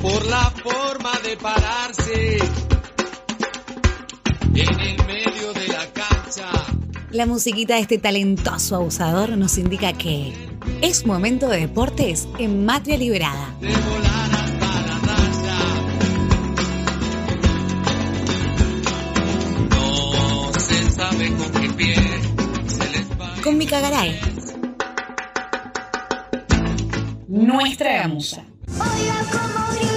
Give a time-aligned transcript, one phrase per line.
[0.00, 2.38] por la forma de pararse
[4.54, 6.50] en el medio de la cancha.
[7.10, 10.32] La musiquita de este talentoso abusador nos indica que
[10.80, 13.54] es momento de deportes en Matria Liberada.
[13.60, 15.58] De volar hasta la raya.
[19.70, 21.96] No se sabe con qué pie
[22.66, 23.34] se les va.
[23.42, 24.18] Con Mica Garay.
[27.28, 28.44] Nuestra gamusa.
[28.68, 29.89] Oiga cómo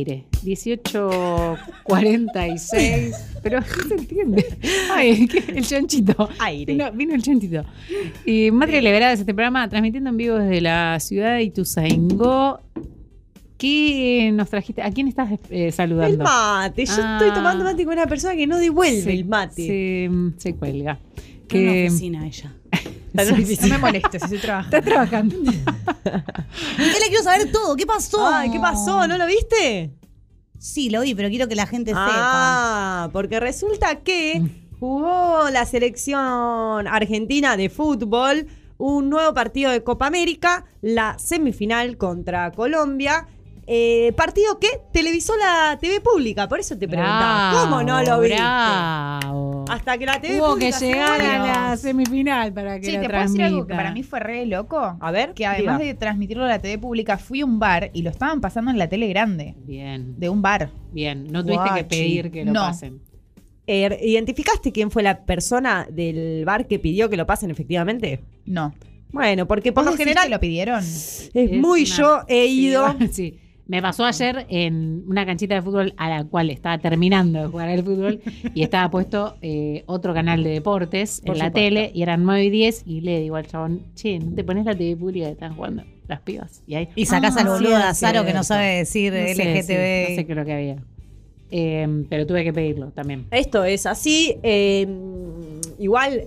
[0.00, 3.14] Aire, 18.46.
[3.42, 4.44] Pero no se entiende.
[4.92, 6.28] Ay, el chanchito.
[6.38, 6.72] Aire.
[6.72, 7.64] Vino, vino el chanchito.
[8.24, 12.60] Y Madre Liberada es este programa transmitiendo en vivo desde la ciudad de Ituzaingó.
[13.58, 14.82] ¿Qué nos trajiste?
[14.82, 16.14] ¿A quién estás eh, saludando?
[16.14, 16.86] El mate.
[16.86, 17.18] Yo Ah.
[17.20, 19.66] estoy tomando mate con una persona que no devuelve Se- el mate.
[19.66, 20.92] Se, se cuelga.
[20.92, 22.54] Está en Que una oficina ella.
[23.32, 23.66] Oficina.
[23.68, 24.76] No me molestes, estoy trabajando.
[24.78, 25.36] está trabajando.
[25.42, 27.76] Yo le quiero saber todo.
[27.76, 28.24] ¿Qué pasó?
[28.26, 29.06] Ay, ¿qué pasó?
[29.08, 29.90] ¿No lo viste?
[30.60, 32.04] Sí, lo vi, pero quiero que la gente sepa.
[32.06, 34.42] Ah, porque resulta que
[34.78, 42.50] jugó la selección argentina de fútbol un nuevo partido de Copa América, la semifinal contra
[42.52, 43.26] Colombia.
[43.72, 48.20] Eh, partido que televisó la TV pública, por eso te preguntaba, Bravo, ¿cómo no lo
[48.20, 48.34] viste?
[48.36, 49.64] Bravo.
[49.68, 51.38] Hasta que la TV Hubo que pública se llegar a
[51.70, 54.44] la semifinal para que Sí, la te puedo decir algo que para mí fue re
[54.46, 54.96] loco.
[55.00, 55.86] A ver, Que además diga.
[55.92, 58.78] de transmitirlo a la TV pública, fui a un bar y lo estaban pasando en
[58.78, 59.54] la tele grande.
[59.64, 60.70] Bien, De un bar.
[60.92, 61.28] bien.
[61.30, 62.60] No tuviste que pedir que lo No.
[62.62, 63.00] pasen.
[63.68, 68.20] Eh, ¿Identificaste quién fue la persona del bar que pidió que lo pasen efectivamente?
[68.46, 68.74] No.
[69.12, 70.80] Bueno, porque por ¿Vos lo general que lo pidieron?
[70.80, 72.96] es, Es muy una- yo he ido.
[72.98, 73.38] Sí, sí.
[73.70, 77.68] Me pasó ayer en una canchita de fútbol a la cual estaba terminando de jugar
[77.68, 78.20] al fútbol
[78.54, 81.66] y estaba puesto eh, otro canal de deportes Por en la supuesto.
[81.68, 84.64] tele y eran 9 y 10 y le digo al chabón, che, ¿no te pones
[84.64, 86.64] la TV pública que están jugando las pibas?
[86.66, 88.44] Y ahí, Y sacás "Ah, al boludo de Azaro que no cierto".
[88.44, 90.08] sabe decir No sé, sí, LGTB.
[90.10, 90.76] no sé qué es lo que había.
[91.52, 93.26] Eh, pero tuve que pedirlo también.
[93.30, 94.34] Esto es así.
[94.42, 94.88] eh,
[95.78, 96.24] igual,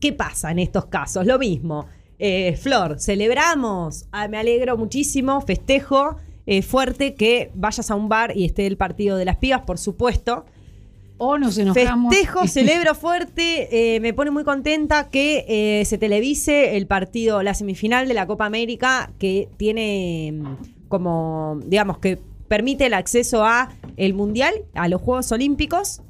[0.00, 1.26] ¿qué pasa en estos casos?
[1.26, 1.84] Lo mismo.
[2.18, 4.06] Eh, Flor, celebramos.
[4.10, 5.40] Ah, me alegro muchísimo.
[5.42, 6.16] Festejo
[6.46, 9.78] eh, fuerte que vayas a un bar y esté el partido de las pibas, por
[9.78, 10.44] supuesto.
[11.18, 12.12] O nos enojamos.
[12.12, 17.54] Festejo, celebro fuerte, eh, me pone muy contenta que eh, se televise el partido, la
[17.54, 23.70] semifinal de la Copa América, que tiene mm, como, digamos, que permite el acceso a
[23.96, 26.02] el Mundial, a los Juegos Olímpicos.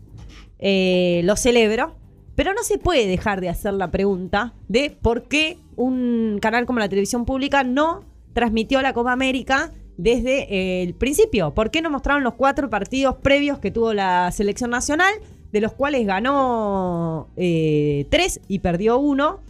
[0.58, 1.96] Lo celebro,
[2.36, 6.78] pero no se puede dejar de hacer la pregunta de por qué un canal como
[6.78, 11.54] la televisión pública no transmitió la Copa América desde el principio.
[11.54, 15.12] ¿Por qué no mostraron los cuatro partidos previos que tuvo la selección nacional,
[15.52, 19.40] de los cuales ganó eh, tres y perdió uno?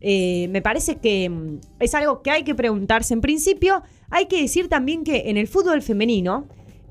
[0.00, 3.82] Eh, me parece que mm, es algo que hay que preguntarse en principio.
[4.10, 6.46] Hay que decir también que en el fútbol femenino,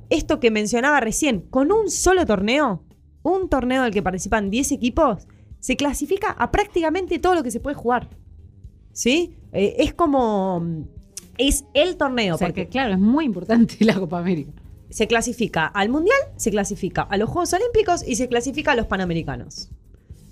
[0.09, 2.83] esto que mencionaba recién, con un solo torneo,
[3.21, 5.27] un torneo del que participan 10 equipos,
[5.59, 8.09] se clasifica a prácticamente todo lo que se puede jugar.
[8.91, 9.35] ¿Sí?
[9.51, 10.85] Eh, es como.
[11.37, 12.35] Es el torneo.
[12.35, 14.51] O sea porque que, claro, es muy importante la Copa América.
[14.89, 18.85] se clasifica al Mundial, se clasifica a los Juegos Olímpicos y se clasifica a los
[18.85, 19.69] Panamericanos.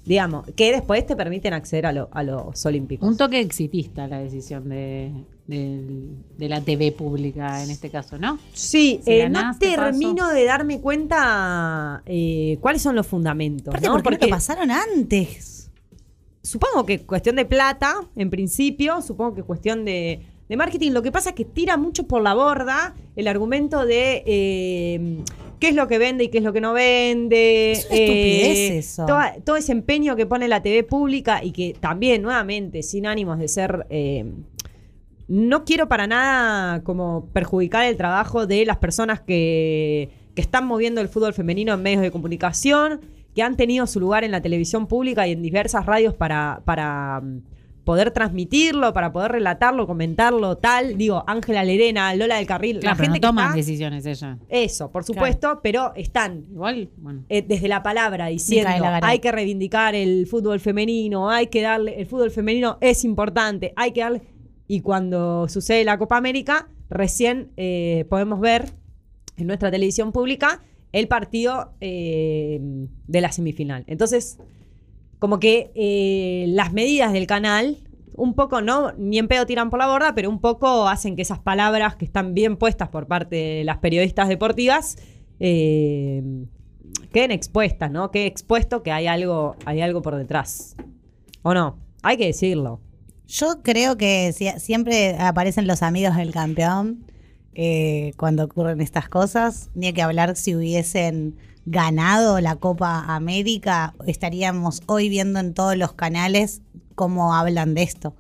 [0.06, 3.08] Digamos, que después te permiten acceder a, lo- a los Olímpicos.
[3.08, 5.12] Un toque exitista la decisión de,
[5.46, 8.40] de- de la TV pública en este caso, ¿no?
[8.54, 13.68] Sí, Si eh, no ganás, te termino de darme cuenta eh, cuáles son los fundamentos.
[13.68, 13.94] Aparte, ¿no?
[13.94, 15.70] ¿por qué no Porque lo pasaron antes?
[16.44, 20.92] supongo que cuestión de plata, en principio, supongo que cuestión de, de marketing.
[20.92, 25.24] Lo que pasa es que tira mucho por la borda el argumento de eh,
[25.60, 27.72] qué es lo que vende y qué es lo que no vende.
[27.72, 29.06] Es una estupidez eso.
[29.46, 33.48] todo ese empeño que pone la TV pública y que también, nuevamente, sin ánimos de
[33.48, 33.88] ser...
[33.90, 34.26] eh,
[35.30, 41.00] no quiero para nada como perjudicar el trabajo de las personas que, que están moviendo
[41.00, 43.00] el fútbol femenino en medios de comunicación,
[43.34, 47.24] que han tenido su lugar en la televisión pública y en diversas radios para, para
[47.92, 50.98] poder transmitirlo, para poder relatarlo, comentarlo, tal.
[50.98, 54.38] Digo, Ángela Lerena, Lola del Carril, Claro, la gente no que toman está- decisiones ella.
[54.48, 57.26] Eso, por supuesto, pero están Igual, bueno.
[57.28, 58.72] eh, desde la palabra diciendo
[59.02, 63.92] hay que reivindicar el fútbol femenino, hay que darle, el fútbol femenino es importante, hay
[63.92, 64.22] que darle.
[64.70, 68.72] Y cuando sucede la Copa América, recién eh, podemos ver
[69.36, 70.62] en nuestra televisión pública
[70.94, 72.60] el partido eh,
[73.08, 73.84] de la semifinal.
[73.88, 74.38] Entonces,
[75.22, 77.78] como que eh, las medidas del canal,
[78.16, 81.22] un poco, no, ni en pedo tiran por la borda, pero un poco hacen que
[81.22, 84.98] esas palabras que están bien puestas por parte de las periodistas deportivas
[85.40, 86.24] eh,
[87.14, 88.10] queden expuestas, ¿no?
[88.10, 90.76] Quede expuesto que hay algo, hay algo por detrás.
[91.44, 91.78] ¿O no?
[92.02, 92.80] Hay que decirlo.
[93.28, 97.06] Yo creo que si- siempre aparecen los amigos del campeón
[97.54, 99.70] eh, cuando ocurren estas cosas.
[99.76, 101.36] Ni hay que hablar si hubiesen
[101.66, 106.62] ganado la Copa América, estaríamos hoy viendo en todos los canales
[106.96, 108.14] cómo hablan de esto.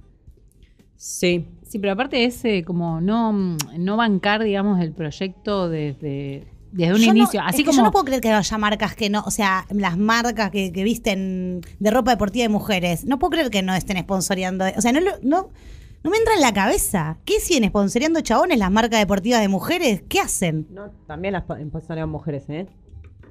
[0.96, 1.48] Sí.
[1.68, 3.32] Sí, pero aparte es eh, como no,
[3.78, 7.40] no bancar, digamos, el proyecto desde, desde un Yo no- inicio.
[7.40, 9.66] es Así que como yo no puedo creer que haya marcas que no, o sea,
[9.70, 13.74] las marcas que, que visten de ropa deportiva de mujeres, no puedo creer que no
[13.74, 15.50] estén sponsoreando, o sea, no, no,
[16.04, 17.20] no me entra en la cabeza.
[17.24, 20.04] ¿Qué siguen sponsoreando chabones las marcas deportivas de mujeres?
[20.10, 20.68] ¿Qué hacen?
[20.72, 22.68] No, también las empezaron mujeres, ¿eh?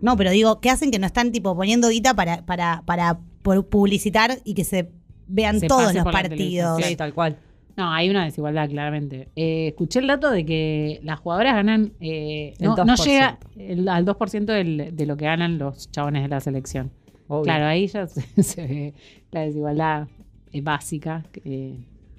[0.00, 3.66] No, pero digo, ¿qué hacen que no están tipo poniendo guita para, para, para pu-
[3.68, 4.88] publicitar y que se
[5.28, 6.82] vean Se todos los partidos?
[6.84, 7.36] Sí, tal cual.
[7.76, 9.28] No, hay una desigualdad, claramente.
[9.36, 11.92] Eh, escuché el dato de que las jugadoras ganan.
[12.00, 13.04] eh, no, no 2%.
[13.04, 16.90] llega el- al 2% del- de lo que ganan los chabones de la selección.
[17.28, 17.44] Obvio.
[17.44, 18.94] Claro, ahí ya se, se ve
[19.30, 20.08] la desigualdad
[20.52, 21.76] eh, básica, que,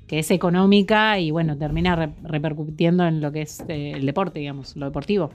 [0.07, 4.39] que es económica y bueno, termina re- repercutiendo en lo que es eh, el deporte,
[4.39, 5.31] digamos, lo deportivo.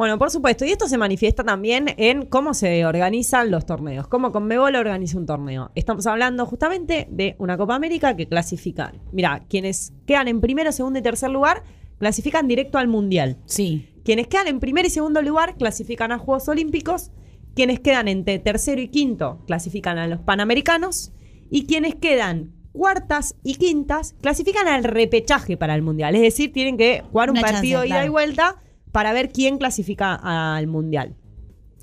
[0.00, 4.32] Bueno, por supuesto, y esto se manifiesta también en cómo se organizan los torneos, cómo
[4.32, 5.72] Conmebol organiza un torneo.
[5.74, 9.02] Estamos hablando justamente de una Copa América que clasifican.
[9.12, 11.64] Mira, quienes quedan en primero, segundo y tercer lugar
[11.98, 13.36] clasifican directo al Mundial.
[13.44, 13.90] Sí.
[14.02, 17.10] Quienes quedan en primer y segundo lugar clasifican a Juegos Olímpicos.
[17.54, 21.12] Quienes quedan entre tercero y quinto clasifican a los Panamericanos.
[21.50, 26.14] Y quienes quedan cuartas y quintas clasifican al repechaje para el Mundial.
[26.16, 29.58] Es decir, tienen que jugar un Una partido chance, ida y vuelta para ver quién
[29.58, 31.14] clasifica al Mundial.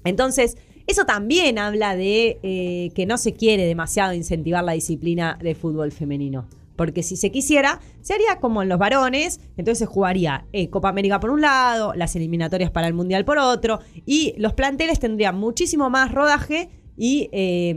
[0.03, 0.57] Entonces,
[0.87, 5.91] eso también habla de eh, que no se quiere demasiado incentivar la disciplina de fútbol
[5.91, 6.47] femenino.
[6.77, 10.89] Porque si se quisiera, se haría como en los varones, entonces se jugaría eh, Copa
[10.89, 15.37] América por un lado, las eliminatorias para el Mundial por otro, y los planteles tendrían
[15.37, 17.75] muchísimo más rodaje y eh,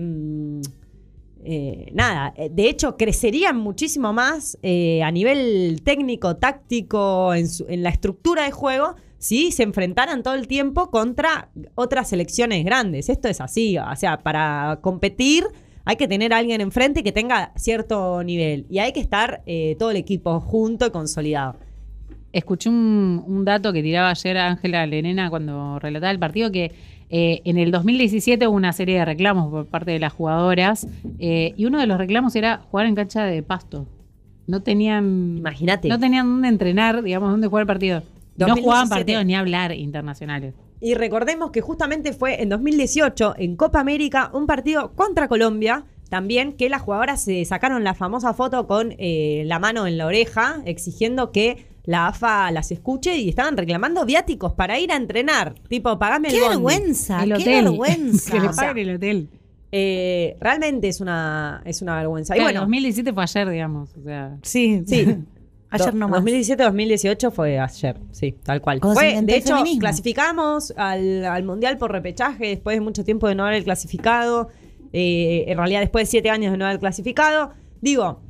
[1.42, 8.50] eh, nada, de hecho crecerían muchísimo más a nivel técnico, táctico, en la estructura de
[8.50, 13.10] juego, si se enfrentaran todo el tiempo contra otras selecciones grandes.
[13.10, 15.44] Esto es así, o sea, para competir
[15.84, 19.76] hay que tener a alguien enfrente que tenga cierto nivel y hay que estar eh,
[19.78, 21.56] todo el equipo junto y consolidado.
[22.32, 26.72] Escuché un, un dato que tiraba ayer Ángela Lerena cuando relataba el partido que
[27.10, 30.86] eh, en el 2017 hubo una serie de reclamos por parte de las jugadoras
[31.18, 33.86] eh, y uno de los reclamos era jugar en cancha de pasto.
[34.46, 35.88] No tenían, Imagínate.
[35.88, 38.02] no tenían dónde entrenar, digamos, dónde jugar el partido.
[38.46, 38.62] No 2017.
[38.64, 40.54] jugaban partidos ni hablar internacionales.
[40.80, 46.54] Y recordemos que justamente fue en 2018, en Copa América, un partido contra Colombia, también
[46.54, 50.62] que las jugadoras se sacaron la famosa foto con eh, la mano en la oreja,
[50.64, 55.54] exigiendo que la AFA las escuche y estaban reclamando viáticos para ir a entrenar.
[55.68, 56.54] Tipo, pagame el ¡Qué bondi.
[56.56, 57.22] vergüenza!
[57.22, 58.32] el ¡Qué vergüenza!
[58.32, 59.28] que le paguen el hotel.
[59.72, 62.34] Eh, realmente es una, es una vergüenza.
[62.34, 63.90] Claro, y bueno, 2017 fue ayer, digamos.
[63.96, 65.06] O sea, Sí, Sí.
[65.70, 66.22] Ayer Do- no más.
[66.24, 68.80] 2017-2018 fue ayer, sí, tal cual.
[68.80, 69.80] Fue, de hecho, feminismo.
[69.80, 74.48] clasificamos al, al Mundial por repechaje después de mucho tiempo de no haber clasificado.
[74.92, 77.52] Eh, en realidad, después de siete años de no haber clasificado.
[77.80, 78.20] Digo,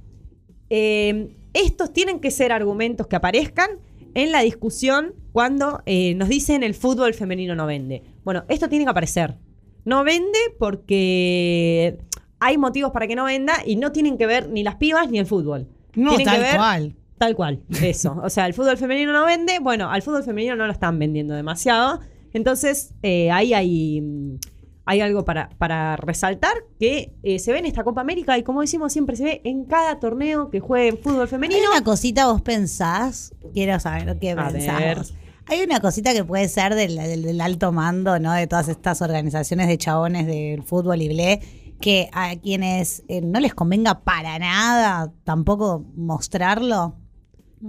[0.68, 3.70] eh, estos tienen que ser argumentos que aparezcan
[4.14, 8.02] en la discusión cuando eh, nos dicen el fútbol femenino no vende.
[8.25, 9.37] Bueno, esto tiene que aparecer.
[9.85, 11.99] No vende porque
[12.38, 15.18] hay motivos para que no venda y no tienen que ver ni las pibas ni
[15.18, 15.68] el fútbol.
[15.94, 16.94] No, Tienen que tal ver cual.
[17.20, 18.18] Tal cual, eso.
[18.24, 19.58] O sea, el fútbol femenino no vende.
[19.58, 22.00] Bueno, al fútbol femenino no lo están vendiendo demasiado.
[22.32, 24.38] Entonces, eh, ahí hay, mm,
[24.86, 28.62] hay algo para, para resaltar que eh, se ve en esta Copa América y como
[28.62, 31.60] decimos siempre, se ve en cada torneo que juegue fútbol Hay femenino.
[31.70, 35.02] una cosita vos pensás, quiero saber qué A pensás ver.
[35.44, 38.32] Hay una cosita que puede ser del, del- del alto mando, ¿no?
[38.32, 41.40] De todas estas organizaciones de chabones del fútbol y ble,
[41.82, 46.94] que a quienes eh, no les convenga para nada tampoco mostrarlo.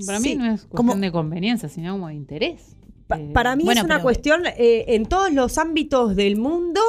[0.05, 2.75] Para Sí, mí no es cuestión como- de conveniencia, sino como de interés.
[3.07, 6.37] Pa- Eh, para mí bueno, es una pero- cuestión eh, en todos los ámbitos del
[6.37, 6.81] mundo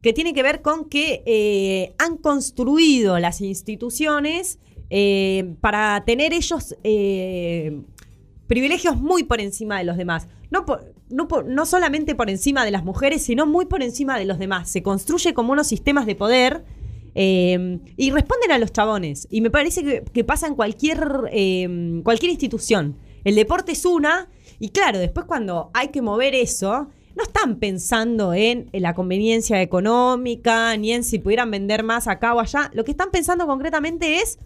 [0.00, 4.58] que tiene que ver con que eh, han construido las instituciones
[5.60, 7.80] para tener ellos eh,
[8.46, 10.28] privilegios muy por encima de los demás.
[10.50, 14.18] No, por- no, por- no solamente por encima de las mujeres, sino muy por encima
[14.18, 14.68] de los demás.
[14.68, 16.64] Se construye como unos sistemas de poder
[17.14, 19.26] eh, y responden a los chabones.
[19.30, 22.96] Y me parece que, que pasa en cualquier, eh, cualquier institución.
[23.24, 24.28] El deporte es una,
[24.58, 30.76] y claro, después cuando hay que mover eso, no están pensando en, la conveniencia económica,
[30.76, 32.70] ni en si pudieran vender más acá o allá.
[32.72, 34.38] Lo que están pensando concretamente es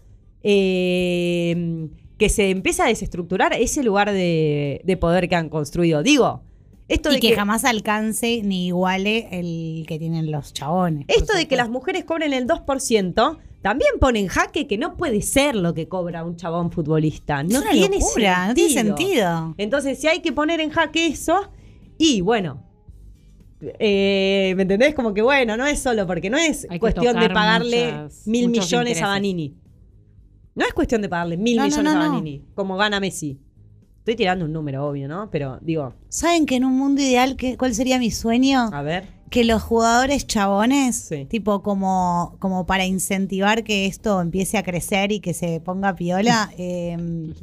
[0.43, 6.03] eh, que se empieza a desestructurar ese lugar de, de poder que han construido.
[6.03, 6.41] Digo,
[6.87, 11.05] esto Y de que, que, jamás alcance ni iguale el que tienen los chabones.
[11.09, 15.21] esto de que las mujeres cobren el 2%, también pone en jaque que no puede
[15.21, 17.43] ser lo que cobra un chabón futbolista.
[17.43, 19.55] No Es una tiene locura, no tiene sentido.
[19.57, 21.51] Entonces, si hay que poner en jaque eso,
[21.97, 22.63] y bueno.
[23.61, 24.93] eh, ¿Me entendés?
[24.95, 28.69] Como que bueno, no es solo porque no es cuestión de pagarle muchas- mil millones
[28.71, 29.03] intereses.
[29.03, 29.55] a Vanini.
[30.55, 32.09] No es cuestión de pagarle mil No, millones no, a no.
[32.11, 33.39] Vanini, como gana Messi.
[34.07, 35.29] Estoy tirando un número, obvio, ¿no?
[35.29, 38.69] Pero digo, ¿Saben que en un mundo ideal, qué- cuál sería mi sueño?
[38.71, 39.09] a ver.
[39.29, 41.25] Que los jugadores chabones, Sí.
[41.25, 46.49] tipo como, como para incentivar que esto empiece a crecer y que se ponga piola.
[46.57, 47.33] eh, No,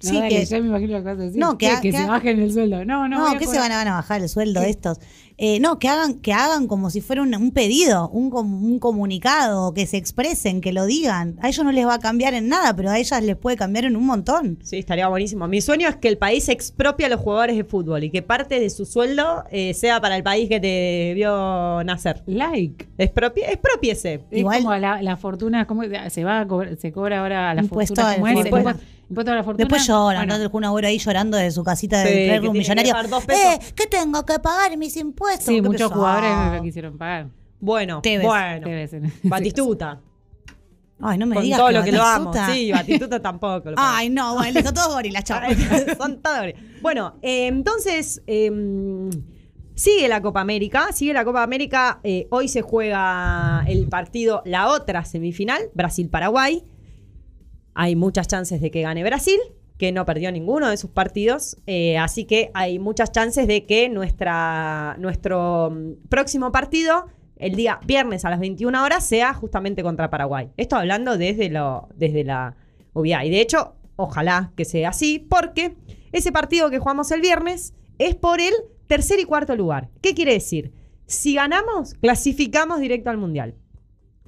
[0.00, 1.38] sí, dale, que, ya me imagino lo que vas a decir.
[1.40, 2.82] No, que se bajen el sueldo.
[2.86, 3.32] No, no.
[3.34, 4.98] No, que se van a, van a bajar el sueldo de estos.
[5.38, 9.74] Eh, no, que hagan, que hagan como si fuera un, un pedido, un, un comunicado,
[9.74, 11.36] que se expresen, que lo digan.
[11.42, 13.84] A ellos no les va a cambiar en nada, pero a ellas les puede cambiar
[13.84, 14.58] en un montón.
[14.62, 15.46] Sí, estaría buenísimo.
[15.46, 18.58] Mi sueño es que el país expropie a los jugadores de fútbol y que parte
[18.60, 22.22] de su sueldo eh, sea para el país que te vio nacer.
[22.26, 22.88] Like.
[22.96, 24.14] Expropie, expropiese.
[24.30, 27.54] Es Igual- como la, la fortuna, ¿cómo se va a cobrar, se cobra ahora a
[27.54, 28.10] la Impuesto fortuna?
[28.12, 28.46] al- ¿Cómo es?
[28.46, 28.68] impuesto.
[28.68, 29.58] A la fortuna.
[29.58, 30.42] Después lloran, Bueno, ¿no?
[30.44, 32.92] El Kun Agüero ahí llorando de su casita Sí, de que tiene que millonario.
[33.24, 33.24] pesos.
[33.28, 35.25] Eh, ¿qué tengo que pagar mis impuestos?
[35.40, 35.94] Sí, muchos pesado.
[35.94, 37.28] jugadores lo quisieron pagar.
[37.60, 38.26] Bueno, Tevez.
[38.26, 38.64] bueno.
[38.66, 40.00] Tevez en- Batistuta.
[41.00, 42.32] Ay, no me Con digas todo lo que lo amo.
[42.32, 43.70] Batistuta- Sí, Batistuta tampoco.
[43.70, 45.40] lo Ay, no, bueno, listo, todos gorilas, chao.
[45.98, 46.46] Son todos.
[46.80, 48.50] Bueno, eh, entonces eh,
[49.74, 50.88] sigue la Copa América.
[50.92, 52.00] Sigue la Copa América.
[52.02, 56.64] Eh, hoy se juega el partido, la otra semifinal, Brasil-Paraguay.
[57.74, 59.38] Hay muchas chances de que gane Brasil,
[59.78, 61.58] que no perdió ninguno de sus partidos.
[61.66, 67.06] eh, así que hay muchas chances de que nuestra, nuestro mm, próximo partido,
[67.36, 70.50] el día viernes a las 21 horas, sea justamente contra Paraguay.
[70.56, 72.56] Esto hablando desde, lo, desde la
[72.92, 73.24] obviedad.
[73.24, 75.76] Y de hecho, ojalá que sea así, porque
[76.12, 78.52] ese partido que jugamos el viernes es por el
[78.86, 79.90] tercer y cuarto lugar.
[80.00, 80.72] ¿Qué quiere decir?
[81.06, 83.54] Si ganamos, clasificamos directo al Mundial.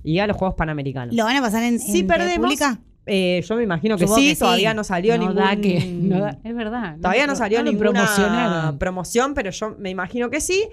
[0.04, 1.14] Y a los Juegos Panamericanos.
[1.14, 2.80] ¿Lo van a pasar en, Si en perdemos, República?
[3.08, 4.40] Eh, yo me imagino que Supongo sí, que sí.
[4.40, 5.36] todavía no salió no ningún...
[5.36, 6.96] da que, no da- es verdad.
[7.00, 10.68] Todavía no salió ninguna promoción, pero yo me imagino que sí.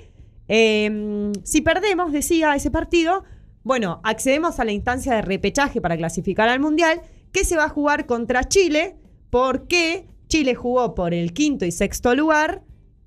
[0.48, 3.24] Eh, si perdemos, decía ese partido,
[3.64, 7.02] bueno, accedemos a la instancia de repechaje para clasificar al Mundial,
[7.32, 8.96] que se va a jugar contra Chile,
[9.32, 12.62] porque Chile jugó por el quinto y sexto lugar.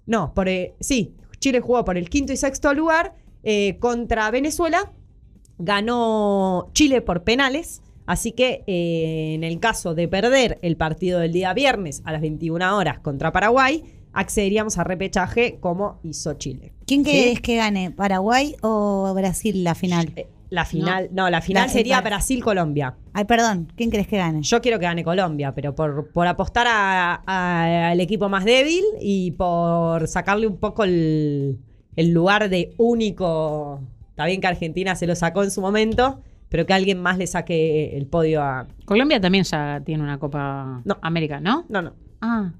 [0.06, 4.92] No, por el- sí, Chile jugó por el quinto y sexto lugar eh, contra Venezuela.
[5.58, 7.82] Ganó Chile por penales.
[8.08, 12.22] Así que eh, en el caso de perder el partido del día viernes a las
[12.22, 13.84] 21 horas contra Paraguay,
[14.14, 16.72] accederíamos a repechaje como hizo Chile.
[16.86, 17.10] ¿Quién ¿Sí?
[17.12, 17.90] querés que gane?
[17.90, 20.10] ¿Paraguay o Brasil la final?
[20.16, 22.96] Eh, La final, no, la final La- sería Brasil-Colombia.
[23.12, 24.40] Ay, perdón, ¿quién crees que gane?
[24.42, 28.82] Yo quiero que gane Colombia, pero por, por apostar a- a- al equipo más débil
[29.02, 31.58] y por sacarle un poco el,
[31.96, 33.82] el lugar de único.
[34.08, 37.26] Está bien que Argentina se lo sacó en su momento, pero que alguien más le
[37.26, 38.66] saque el podio a.
[38.84, 40.98] Colombia también ya tiene una Copa No.
[41.02, 41.64] América, ¿no?
[41.68, 41.92] No, no.
[42.20, 42.52] Ah.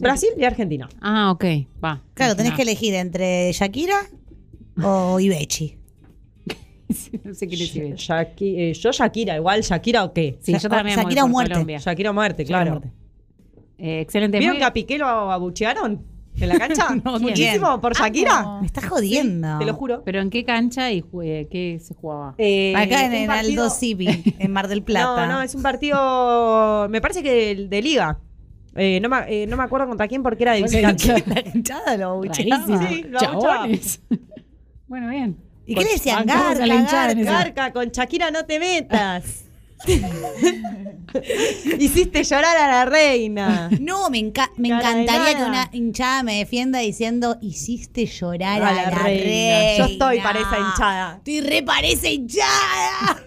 [0.00, 0.88] Brasil y Argentina.
[1.00, 1.44] Ah, ok.
[1.84, 2.02] Va.
[2.14, 2.56] Claro, tenés No.
[2.56, 3.96] que elegir entre Shakira
[4.82, 5.76] o Ibechi.
[7.24, 7.94] no sé qué decir.
[7.94, 10.38] Shaki- eh, yo Shakira, igual Shakira o qué.
[10.40, 11.52] Sí, yo también Shakira voy o muerte.
[11.52, 11.78] Colombia.
[11.78, 12.70] Shakira o muerte, claro.
[12.72, 12.92] muerte.
[13.78, 14.38] Eh, excelente.
[14.38, 16.02] ¿Vieron que a Piqué lo abuchearon
[16.40, 16.86] en la cancha?
[17.04, 18.38] No, Muchísimo por Shakira.
[18.40, 18.60] Amo.
[18.60, 19.58] Me estás jodiendo.
[19.58, 20.02] Te lo juro.
[20.04, 22.34] ¿Pero en qué cancha y qué se jugaba?
[22.38, 25.26] Eh, Acá en partido- Aldo Civi, en Mar del Plata.
[25.26, 26.88] No, no, es un partido.
[26.90, 28.18] Me parece que de, de liga.
[28.78, 31.24] Eh, no, me, eh, no me acuerdo contra quién porque era de visitante.
[31.26, 32.88] La hinchada lo abucheaba.
[32.88, 34.00] Sí, lo Chabones.
[34.86, 35.36] bueno, bien.
[35.68, 36.26] ¿Y qué le decían?
[36.26, 37.24] Garca, en garca.
[37.24, 39.44] Carca, con Shakira no te metas.
[41.78, 43.70] Hiciste llorar a la reina.
[43.80, 48.72] No, me, enca- me encantaría que una hinchada me defienda diciendo hiciste llorar A a,
[48.72, 49.24] la la, reina.
[49.24, 49.78] reina.
[49.78, 51.14] Yo estoy para esa hinchada.
[51.16, 53.16] Estoy re para esa hinchada.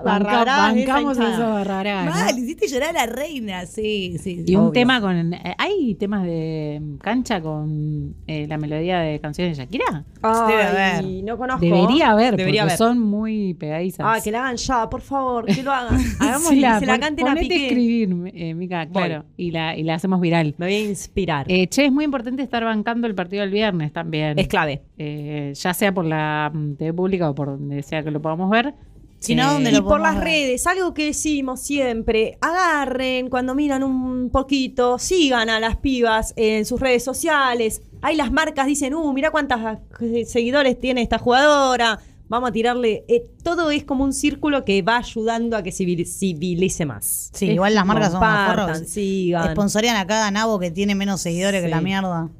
[0.00, 0.02] Esa
[0.44, 1.34] bancamos hinchada.
[1.34, 2.30] eso barrará.
[2.30, 3.66] hiciste llorar a la reina.
[3.66, 4.44] Sí, sí.
[4.46, 4.52] sí.
[4.52, 5.34] Y un tema con.
[5.34, 10.04] eh, ¿Hay temas de cancha con eh, la melodía de canciones de Shakira?
[10.22, 11.24] Debe Ay, haber.
[11.24, 11.60] no conozco.
[11.64, 12.78] Debería haber, Debería porque haber.
[12.78, 14.06] son muy pegadizas.
[14.08, 15.94] Ah, que la hagan ya, por favor, que lo hagan.
[16.18, 17.66] Hagamos Hagámosla, y se la a ponete Piqué.
[17.66, 20.54] escribir, eh, Mica, claro, y la, y la hacemos viral.
[20.58, 21.46] Me voy a inspirar.
[21.50, 24.38] Eh, che, es muy importante estar bancando el partido del viernes también.
[24.38, 24.82] es clave.
[24.98, 28.50] Eh, ya sea por la mm, TV pública o por donde sea que lo podamos
[28.50, 28.74] ver.
[29.20, 30.24] Si no, ¿dónde Y por las ver?
[30.24, 36.64] redes, algo que decimos siempre, agarren cuando miran un poquito, sigan a las pibas en
[36.64, 41.98] sus redes sociales, hay las marcas dicen, uh, mira cuántas eh, seguidores tiene esta jugadora,
[42.30, 43.04] vamos a tirarle.
[43.08, 47.30] eh, todo es como un círculo que va ayudando a que civil- civilice más.
[47.34, 48.88] Sí, igual las marcas son más Compartan, forros.
[48.90, 49.50] sigan.
[49.52, 52.30] Sponsorean a cada nabo que tiene menos seguidores que la mierda.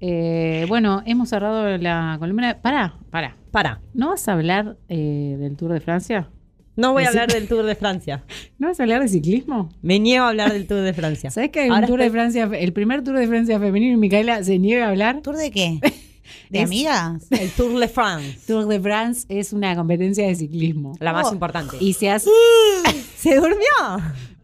[0.00, 2.58] Eh, bueno, hemos cerrado la columna.
[2.62, 3.36] Pará, pará.
[3.50, 6.28] Para, ¿No vas a hablar eh, del Tour de Francia?
[6.76, 8.24] no voy a hablar del Tour de Francia.
[8.58, 9.68] ¿No vas a hablar de ciclismo?
[9.80, 11.30] Me niego a hablar del Tour de Francia.
[11.30, 14.42] ¿Sabes que hay un Tour de Francia, el primer Tour de Francia femenino y Micaela
[14.42, 15.20] se niega a hablar?
[15.22, 15.78] ¿Tour de qué?
[16.50, 17.26] ¿De Es- amigas?
[17.30, 20.96] El Tour de France, Tour de France es una competencia de ciclismo.
[21.00, 21.32] la más Oh.
[21.32, 21.76] importante.
[21.80, 22.30] Y se hace.
[23.16, 23.56] ¿Se durmió?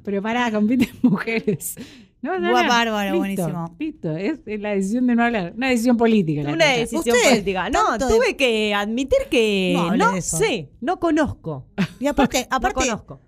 [0.04, 1.74] Pero pará, compiten mujeres.
[2.22, 2.68] No, no, Buah, no.
[2.68, 3.76] bárbaro, Listo, buenísimo.
[3.78, 5.54] Listo, es, es la decisión de no hablar.
[5.56, 6.42] Una decisión política.
[6.42, 7.70] la Una decisión Usted, política.
[7.70, 11.66] No, de- tuve que admitir que No no, sé, no conozco.
[11.98, 13.20] Y aparte, No aparte conozco.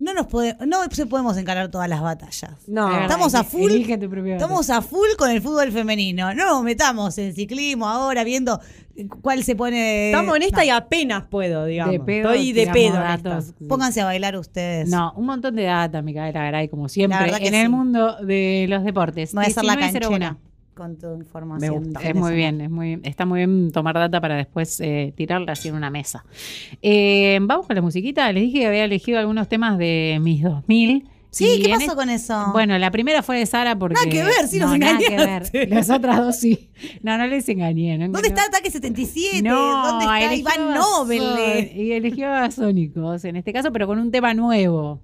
[0.00, 2.52] No nos puede, no se podemos encarar todas las batallas.
[2.68, 3.00] No.
[3.00, 3.70] Estamos a full.
[3.70, 6.32] elige tu propia Estamos a full con el fútbol femenino.
[6.34, 8.60] No nos metamos en ciclismo ahora viendo
[9.22, 10.10] cuál se pone.
[10.10, 10.64] Estamos en esta No.
[10.64, 11.92] y apenas puedo, digamos.
[11.92, 12.94] De pedo, Estoy de pedo.
[12.94, 13.54] datos.
[13.68, 14.88] Pónganse a bailar ustedes.
[14.88, 17.60] No, un montón de data, Micaela Garay, como siempre, La verdad que en sí.
[17.60, 19.34] el mundo de los deportes.
[19.34, 19.80] Voy a hacer la 19.01.
[19.92, 20.36] canchera
[20.78, 21.70] con tu información.
[21.74, 21.98] Me gusta.
[22.00, 25.52] del Es muy bien, es muy, está muy bien tomar data para después eh, tirarla
[25.52, 26.24] así en una mesa.
[26.80, 28.32] Eh, Vamos con la musiquita.
[28.32, 31.08] Les dije que había elegido algunos temas de mis 2000.
[31.30, 32.46] Sí, ¿qué pasó con eso?
[32.52, 33.94] Bueno, la primera fue de Sara porque...
[33.96, 35.58] Nada que ver, sí nos no, nada que engañaste.
[35.58, 35.68] ver.
[35.68, 36.70] Las otras dos sí.
[37.02, 37.98] No, no les engañé.
[37.98, 39.42] no ¿Dónde está Ataque 77?
[39.42, 40.54] No, ¿Dónde está Iván?
[40.80, 45.00] Son- Y eligió a Sónicos, en este caso, pero con un tema nuevo.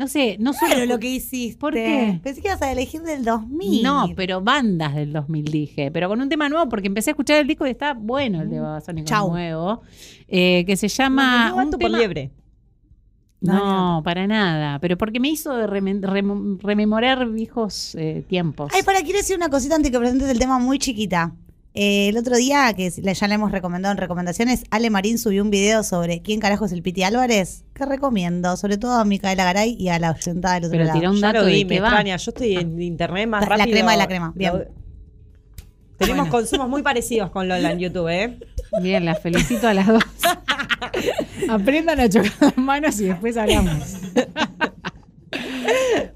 [0.00, 0.74] No sé, no suelo...
[0.76, 1.58] Claro lo que hiciste.
[1.60, 2.18] ¿Por qué?
[2.22, 3.82] Pensé que ibas a elegir del 2000.
[3.82, 7.36] No, pero bandas del 2000 dije, pero con un tema nuevo porque empecé a escuchar
[7.36, 9.28] el disco y está bueno el de Sónicos Chau.
[9.30, 9.82] nuevo,
[10.26, 11.50] eh, que se llama...
[11.50, 12.30] No, un gato por tema- liebre.
[13.42, 18.70] No, para nada, pero porque me hizo rem- rememorar viejos eh, tiempos.
[18.74, 21.32] Ay, para, quiero decir una cosita antes que presentes el tema muy chiquita.
[21.72, 25.42] Eh, el otro día, que le- ya le hemos recomendado en recomendaciones, Ale Marín subió
[25.42, 29.44] un video sobre quién carajo es el Piti Álvarez, que recomiendo, sobre todo a Micaela
[29.44, 30.98] Garay y a la oyentada del otro Pero lado.
[30.98, 31.88] tiró un Ya dato lo de vi, me va.
[31.88, 32.16] extraña.
[32.16, 33.70] Yo estoy en internet más La rápido.
[33.76, 34.52] crema de la crema, bien.
[34.58, 34.64] Lo-
[35.96, 38.38] Tenemos consumos muy parecidos con Lola en YouTube, ¿eh?
[38.82, 40.02] Bien, las felicito a las dos.
[41.48, 43.74] Aprendan a chocar las manos y después hablamos.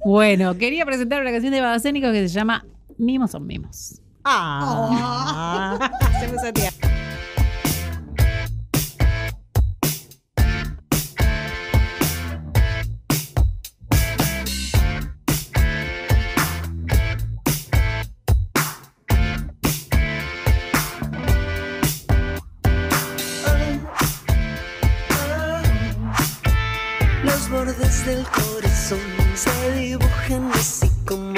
[0.04, 2.64] bueno, quería presentar una canción de Babasónicos que se llama
[2.98, 4.00] Mimos son mimos.
[4.26, 5.78] Ah.
[6.18, 6.88] Se puso tierna.
[27.24, 28.98] Los bordes del corazón
[29.34, 31.33] se dibujan así como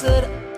[0.00, 0.49] said.